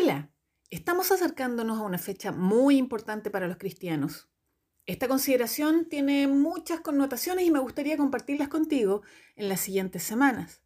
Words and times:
Hola, 0.00 0.30
estamos 0.70 1.10
acercándonos 1.10 1.80
a 1.80 1.82
una 1.82 1.98
fecha 1.98 2.30
muy 2.30 2.76
importante 2.76 3.30
para 3.30 3.48
los 3.48 3.56
cristianos. 3.56 4.28
Esta 4.86 5.08
consideración 5.08 5.88
tiene 5.88 6.28
muchas 6.28 6.78
connotaciones 6.78 7.44
y 7.44 7.50
me 7.50 7.58
gustaría 7.58 7.96
compartirlas 7.96 8.46
contigo 8.46 9.02
en 9.34 9.48
las 9.48 9.58
siguientes 9.58 10.04
semanas. 10.04 10.62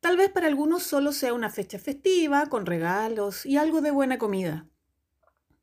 Tal 0.00 0.16
vez 0.16 0.30
para 0.30 0.46
algunos 0.46 0.82
solo 0.82 1.12
sea 1.12 1.34
una 1.34 1.50
fecha 1.50 1.78
festiva, 1.78 2.46
con 2.46 2.64
regalos 2.64 3.44
y 3.44 3.58
algo 3.58 3.82
de 3.82 3.90
buena 3.90 4.16
comida. 4.16 4.66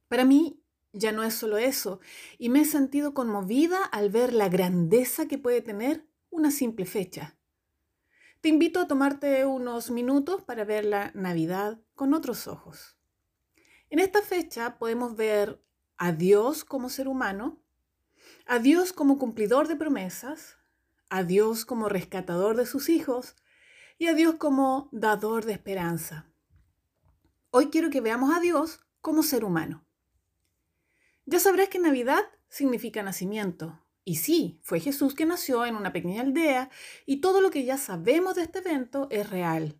Para 0.07 0.23
mí 0.23 0.61
ya 0.93 1.11
no 1.11 1.23
es 1.23 1.33
solo 1.33 1.57
eso, 1.57 1.99
y 2.37 2.49
me 2.49 2.61
he 2.61 2.65
sentido 2.65 3.15
conmovida 3.15 3.83
al 3.83 4.11
ver 4.11 4.31
la 4.31 4.47
grandeza 4.47 5.27
que 5.27 5.39
puede 5.39 5.63
tener 5.63 6.05
una 6.29 6.51
simple 6.51 6.85
fecha. 6.85 7.38
Te 8.41 8.47
invito 8.47 8.79
a 8.79 8.87
tomarte 8.87 9.45
unos 9.45 9.91
minutos 9.91 10.41
para 10.41 10.63
ver 10.63 10.85
la 10.85 11.11
Navidad 11.13 11.77
con 11.93 12.13
otros 12.13 12.47
ojos. 12.47 12.97
En 13.89 13.99
esta 13.99 14.21
fecha 14.21 14.77
podemos 14.77 15.17
ver 15.17 15.61
a 15.97 16.13
Dios 16.13 16.63
como 16.63 16.87
ser 16.87 17.09
humano, 17.09 17.61
a 18.45 18.59
Dios 18.59 18.93
como 18.93 19.17
cumplidor 19.17 19.67
de 19.67 19.75
promesas, 19.75 20.55
a 21.09 21.23
Dios 21.23 21.65
como 21.65 21.89
rescatador 21.89 22.55
de 22.55 22.65
sus 22.65 22.87
hijos 22.87 23.35
y 23.97 24.07
a 24.07 24.13
Dios 24.13 24.35
como 24.35 24.87
dador 24.93 25.43
de 25.43 25.51
esperanza. 25.51 26.31
Hoy 27.51 27.69
quiero 27.69 27.89
que 27.89 27.99
veamos 27.99 28.33
a 28.33 28.39
Dios 28.39 28.79
como 29.01 29.21
ser 29.21 29.43
humano. 29.43 29.85
Ya 31.25 31.41
sabrás 31.41 31.67
que 31.67 31.79
Navidad 31.79 32.23
significa 32.47 33.03
nacimiento, 33.03 33.85
y 34.05 34.15
sí, 34.15 34.59
fue 34.63 34.79
Jesús 34.79 35.13
que 35.13 35.25
nació 35.25 35.65
en 35.65 35.75
una 35.75 35.93
pequeña 35.93 36.21
aldea 36.21 36.69
y 37.05 37.21
todo 37.21 37.41
lo 37.41 37.51
que 37.51 37.63
ya 37.63 37.77
sabemos 37.77 38.35
de 38.35 38.43
este 38.43 38.59
evento 38.59 39.07
es 39.11 39.29
real. 39.29 39.79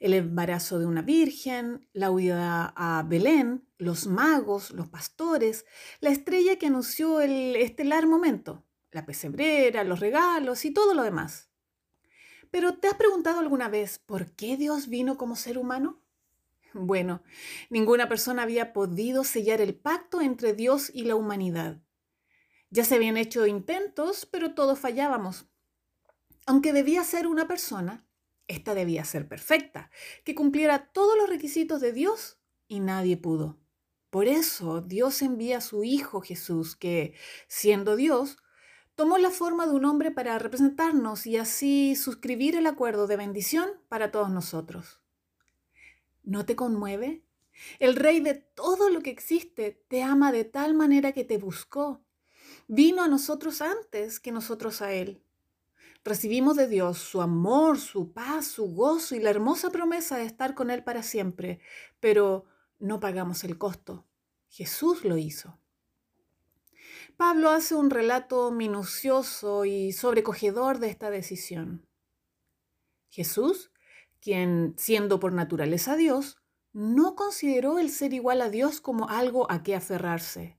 El 0.00 0.14
embarazo 0.14 0.78
de 0.78 0.86
una 0.86 1.02
virgen, 1.02 1.88
la 1.92 2.10
huida 2.10 2.72
a 2.76 3.02
Belén, 3.02 3.68
los 3.78 4.06
magos, 4.06 4.70
los 4.70 4.88
pastores, 4.88 5.64
la 6.00 6.10
estrella 6.10 6.56
que 6.56 6.66
anunció 6.66 7.20
el 7.20 7.56
estelar 7.56 8.06
momento, 8.06 8.64
la 8.92 9.04
pesebrera, 9.04 9.84
los 9.84 10.00
regalos 10.00 10.64
y 10.64 10.72
todo 10.72 10.94
lo 10.94 11.02
demás. 11.02 11.50
Pero 12.50 12.78
¿te 12.78 12.88
has 12.88 12.94
preguntado 12.94 13.40
alguna 13.40 13.68
vez 13.68 13.98
por 13.98 14.32
qué 14.32 14.56
Dios 14.56 14.88
vino 14.88 15.16
como 15.16 15.36
ser 15.36 15.58
humano? 15.58 16.00
Bueno, 16.72 17.22
ninguna 17.70 18.08
persona 18.08 18.42
había 18.42 18.72
podido 18.72 19.24
sellar 19.24 19.60
el 19.60 19.74
pacto 19.74 20.20
entre 20.20 20.54
Dios 20.54 20.90
y 20.92 21.04
la 21.04 21.16
humanidad. 21.16 21.80
Ya 22.70 22.84
se 22.84 22.96
habían 22.96 23.16
hecho 23.16 23.46
intentos, 23.46 24.26
pero 24.26 24.54
todos 24.54 24.78
fallábamos. 24.78 25.46
Aunque 26.46 26.72
debía 26.72 27.04
ser 27.04 27.26
una 27.26 27.48
persona, 27.48 28.06
esta 28.46 28.74
debía 28.74 29.04
ser 29.04 29.28
perfecta, 29.28 29.90
que 30.24 30.34
cumpliera 30.34 30.90
todos 30.92 31.16
los 31.16 31.28
requisitos 31.28 31.80
de 31.80 31.92
Dios 31.92 32.38
y 32.66 32.80
nadie 32.80 33.16
pudo. 33.16 33.58
Por 34.10 34.26
eso 34.26 34.80
Dios 34.80 35.20
envía 35.22 35.58
a 35.58 35.62
su 35.62 35.84
Hijo 35.84 36.20
Jesús, 36.20 36.76
que, 36.76 37.14
siendo 37.46 37.96
Dios, 37.96 38.38
tomó 38.94 39.18
la 39.18 39.30
forma 39.30 39.66
de 39.66 39.74
un 39.74 39.84
hombre 39.84 40.10
para 40.10 40.38
representarnos 40.38 41.26
y 41.26 41.36
así 41.36 41.94
suscribir 41.94 42.56
el 42.56 42.66
acuerdo 42.66 43.06
de 43.06 43.16
bendición 43.16 43.68
para 43.88 44.10
todos 44.10 44.30
nosotros. 44.30 45.02
¿No 46.22 46.46
te 46.46 46.56
conmueve? 46.56 47.22
El 47.78 47.96
Rey 47.96 48.20
de 48.20 48.34
todo 48.34 48.88
lo 48.90 49.00
que 49.00 49.10
existe 49.10 49.84
te 49.88 50.02
ama 50.02 50.32
de 50.32 50.44
tal 50.44 50.74
manera 50.74 51.12
que 51.12 51.24
te 51.24 51.38
buscó 51.38 52.04
vino 52.68 53.02
a 53.02 53.08
nosotros 53.08 53.62
antes 53.62 54.20
que 54.20 54.30
nosotros 54.30 54.82
a 54.82 54.92
Él. 54.92 55.22
Recibimos 56.04 56.56
de 56.56 56.68
Dios 56.68 56.98
su 56.98 57.20
amor, 57.20 57.78
su 57.78 58.12
paz, 58.12 58.46
su 58.46 58.66
gozo 58.72 59.16
y 59.16 59.20
la 59.20 59.30
hermosa 59.30 59.70
promesa 59.70 60.16
de 60.16 60.24
estar 60.24 60.54
con 60.54 60.70
Él 60.70 60.84
para 60.84 61.02
siempre, 61.02 61.60
pero 61.98 62.44
no 62.78 63.00
pagamos 63.00 63.42
el 63.42 63.58
costo. 63.58 64.06
Jesús 64.48 65.04
lo 65.04 65.18
hizo. 65.18 65.58
Pablo 67.16 67.50
hace 67.50 67.74
un 67.74 67.90
relato 67.90 68.52
minucioso 68.52 69.64
y 69.64 69.92
sobrecogedor 69.92 70.78
de 70.78 70.88
esta 70.88 71.10
decisión. 71.10 71.86
Jesús, 73.10 73.72
quien 74.20 74.74
siendo 74.76 75.18
por 75.18 75.32
naturaleza 75.32 75.96
Dios, 75.96 76.36
no 76.72 77.16
consideró 77.16 77.78
el 77.78 77.90
ser 77.90 78.12
igual 78.12 78.40
a 78.40 78.50
Dios 78.50 78.80
como 78.80 79.08
algo 79.08 79.50
a 79.50 79.62
qué 79.62 79.74
aferrarse. 79.74 80.57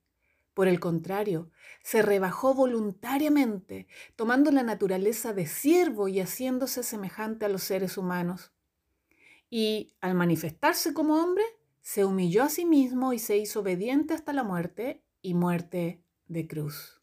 Por 0.59 0.67
el 0.67 0.81
contrario, 0.81 1.51
se 1.83 2.01
rebajó 2.01 2.53
voluntariamente, 2.53 3.87
tomando 4.17 4.51
la 4.51 4.61
naturaleza 4.61 5.31
de 5.31 5.47
siervo 5.47 6.09
y 6.09 6.19
haciéndose 6.19 6.83
semejante 6.83 7.45
a 7.45 7.47
los 7.47 7.63
seres 7.63 7.97
humanos. 7.97 8.51
Y 9.49 9.95
al 10.01 10.15
manifestarse 10.15 10.93
como 10.93 11.23
hombre, 11.23 11.45
se 11.79 12.03
humilló 12.03 12.43
a 12.43 12.49
sí 12.49 12.65
mismo 12.65 13.13
y 13.13 13.19
se 13.19 13.37
hizo 13.37 13.61
obediente 13.61 14.13
hasta 14.13 14.33
la 14.33 14.43
muerte 14.43 15.01
y 15.21 15.33
muerte 15.33 16.03
de 16.27 16.45
cruz. 16.45 17.01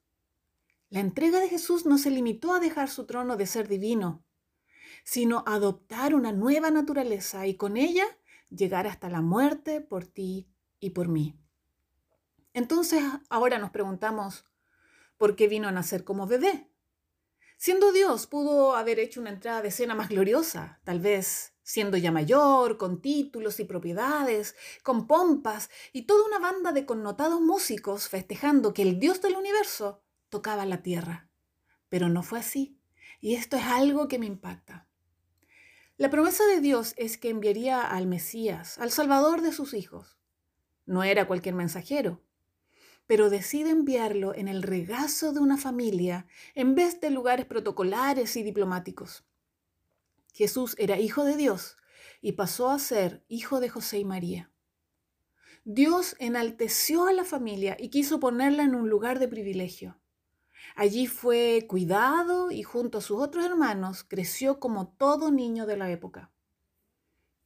La 0.90 1.00
entrega 1.00 1.40
de 1.40 1.48
Jesús 1.48 1.86
no 1.86 1.96
se 1.96 2.10
limitó 2.10 2.52
a 2.52 2.60
dejar 2.60 2.90
su 2.90 3.06
trono 3.06 3.38
de 3.38 3.46
ser 3.46 3.68
divino, 3.68 4.22
sino 5.02 5.44
a 5.46 5.54
adoptar 5.54 6.14
una 6.14 6.30
nueva 6.30 6.70
naturaleza 6.70 7.46
y 7.46 7.54
con 7.54 7.78
ella 7.78 8.04
llegar 8.50 8.86
hasta 8.86 9.08
la 9.08 9.22
muerte 9.22 9.80
por 9.80 10.06
ti 10.06 10.46
y 10.78 10.90
por 10.90 11.08
mí. 11.08 11.38
Entonces 12.56 13.04
ahora 13.28 13.58
nos 13.58 13.70
preguntamos, 13.70 14.46
¿por 15.18 15.36
qué 15.36 15.46
vino 15.46 15.68
a 15.68 15.72
nacer 15.72 16.04
como 16.04 16.26
bebé? 16.26 16.70
Siendo 17.58 17.92
Dios, 17.92 18.26
pudo 18.26 18.76
haber 18.76 18.98
hecho 18.98 19.20
una 19.20 19.28
entrada 19.28 19.60
de 19.60 19.68
escena 19.68 19.94
más 19.94 20.08
gloriosa, 20.08 20.80
tal 20.82 21.00
vez 21.00 21.52
siendo 21.62 21.98
ya 21.98 22.12
mayor, 22.12 22.78
con 22.78 23.02
títulos 23.02 23.60
y 23.60 23.64
propiedades, 23.64 24.56
con 24.82 25.06
pompas 25.06 25.68
y 25.92 26.06
toda 26.06 26.24
una 26.24 26.38
banda 26.38 26.72
de 26.72 26.86
connotados 26.86 27.42
músicos 27.42 28.08
festejando 28.08 28.72
que 28.72 28.80
el 28.80 28.98
Dios 28.98 29.20
del 29.20 29.36
universo 29.36 30.02
tocaba 30.30 30.64
la 30.64 30.82
tierra. 30.82 31.28
Pero 31.90 32.08
no 32.08 32.22
fue 32.22 32.38
así, 32.38 32.80
y 33.20 33.34
esto 33.34 33.58
es 33.58 33.64
algo 33.64 34.08
que 34.08 34.18
me 34.18 34.24
impacta. 34.24 34.88
La 35.98 36.08
promesa 36.08 36.46
de 36.46 36.62
Dios 36.62 36.94
es 36.96 37.18
que 37.18 37.28
enviaría 37.28 37.82
al 37.82 38.06
Mesías, 38.06 38.78
al 38.78 38.90
Salvador 38.90 39.42
de 39.42 39.52
sus 39.52 39.74
hijos. 39.74 40.16
No 40.86 41.04
era 41.04 41.26
cualquier 41.26 41.54
mensajero, 41.54 42.22
pero 43.06 43.30
decide 43.30 43.70
enviarlo 43.70 44.34
en 44.34 44.48
el 44.48 44.62
regazo 44.62 45.32
de 45.32 45.40
una 45.40 45.56
familia 45.56 46.26
en 46.54 46.74
vez 46.74 47.00
de 47.00 47.10
lugares 47.10 47.46
protocolares 47.46 48.36
y 48.36 48.42
diplomáticos. 48.42 49.24
Jesús 50.32 50.74
era 50.78 50.98
hijo 50.98 51.24
de 51.24 51.36
Dios 51.36 51.76
y 52.20 52.32
pasó 52.32 52.70
a 52.70 52.78
ser 52.78 53.24
hijo 53.28 53.60
de 53.60 53.68
José 53.68 53.98
y 53.98 54.04
María. 54.04 54.50
Dios 55.64 56.14
enalteció 56.18 57.06
a 57.06 57.12
la 57.12 57.24
familia 57.24 57.76
y 57.78 57.88
quiso 57.88 58.20
ponerla 58.20 58.62
en 58.62 58.74
un 58.74 58.88
lugar 58.88 59.18
de 59.18 59.28
privilegio. 59.28 59.98
Allí 60.74 61.06
fue 61.06 61.66
cuidado 61.68 62.50
y 62.50 62.62
junto 62.62 62.98
a 62.98 63.00
sus 63.00 63.20
otros 63.20 63.44
hermanos 63.44 64.04
creció 64.04 64.60
como 64.60 64.88
todo 64.88 65.30
niño 65.30 65.66
de 65.66 65.76
la 65.76 65.90
época. 65.90 66.30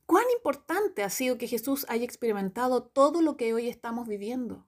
¿Cuán 0.06 0.24
importante 0.34 1.04
ha 1.04 1.10
sido 1.10 1.38
que 1.38 1.46
Jesús 1.46 1.86
haya 1.88 2.04
experimentado 2.04 2.82
todo 2.82 3.22
lo 3.22 3.36
que 3.36 3.54
hoy 3.54 3.68
estamos 3.68 4.08
viviendo? 4.08 4.66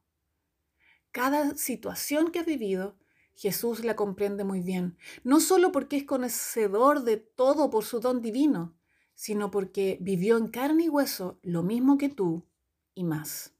Cada 1.12 1.56
situación 1.56 2.30
que 2.30 2.40
has 2.40 2.46
vivido, 2.46 2.96
Jesús 3.34 3.84
la 3.84 3.96
comprende 3.96 4.44
muy 4.44 4.60
bien, 4.60 4.96
no 5.24 5.40
solo 5.40 5.72
porque 5.72 5.96
es 5.96 6.04
conocedor 6.04 7.04
de 7.04 7.16
todo 7.16 7.70
por 7.70 7.84
su 7.84 8.00
don 8.00 8.20
divino, 8.20 8.74
sino 9.14 9.50
porque 9.50 9.98
vivió 10.00 10.36
en 10.36 10.48
carne 10.48 10.84
y 10.84 10.88
hueso 10.88 11.38
lo 11.42 11.62
mismo 11.62 11.98
que 11.98 12.08
tú 12.08 12.46
y 12.94 13.04
más. 13.04 13.54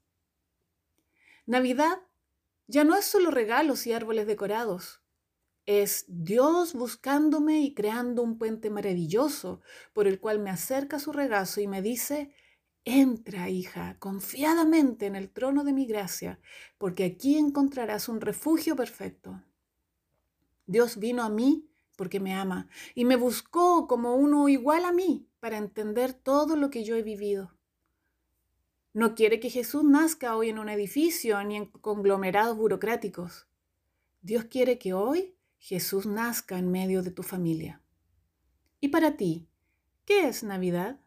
Navidad 1.46 2.00
ya 2.66 2.84
no 2.84 2.96
es 2.96 3.04
solo 3.04 3.30
regalos 3.30 3.86
y 3.86 3.92
árboles 3.92 4.26
decorados, 4.26 5.02
es 5.66 6.04
Dios 6.08 6.74
buscándome 6.74 7.60
y 7.60 7.74
creando 7.74 8.22
un 8.22 8.38
puente 8.38 8.70
maravilloso 8.70 9.60
por 9.92 10.08
el 10.08 10.19
cual 10.19 10.40
me 10.40 10.50
acerca 10.50 10.98
su 10.98 11.12
regazo 11.12 11.60
y 11.60 11.69
me 11.69 11.82
dice, 11.82 12.34
Entra, 12.84 13.48
hija, 13.48 13.96
confiadamente 14.00 15.06
en 15.06 15.14
el 15.14 15.31
trono 15.31 15.62
de 15.62 15.73
mi 15.73 15.87
gracia, 15.87 16.40
porque 16.79 17.05
aquí 17.05 17.37
encontrarás 17.38 18.08
un 18.08 18.20
refugio 18.20 18.75
perfecto. 18.75 19.40
Dios 20.67 20.99
vino 20.99 21.23
a 21.23 21.29
mí 21.29 21.69
porque 21.96 22.19
me 22.19 22.34
ama 22.34 22.69
y 22.94 23.05
me 23.05 23.17
buscó 23.17 23.87
como 23.87 24.17
uno 24.17 24.49
igual 24.49 24.84
a 24.84 24.93
mí 24.93 25.29
para 25.38 25.58
entender 25.58 26.12
todo 26.12 26.56
lo 26.56 26.70
que 26.70 26.82
yo 26.82 26.96
he 26.96 27.02
vivido. 27.02 27.55
No 28.94 29.14
quiere 29.14 29.38
que 29.38 29.50
Jesús 29.50 29.84
nazca 29.84 30.37
hoy 30.37 30.49
en 30.49 30.58
un 30.58 30.69
edificio 30.69 31.43
ni 31.44 31.56
en 31.56 31.67
conglomerados 31.67 32.56
burocráticos. 32.56 33.46
Dios 34.23 34.44
quiere 34.44 34.79
que 34.79 34.93
hoy 34.93 35.37
Jesús 35.58 36.06
nazca 36.06 36.58
en 36.58 36.70
medio 36.70 37.02
de 37.02 37.12
tu 37.12 37.23
familia. 37.23 37.81
¿Y 38.81 38.88
para 38.88 39.17
ti, 39.17 39.49
qué 40.05 40.26
es 40.26 40.43
Navidad? 40.43 41.01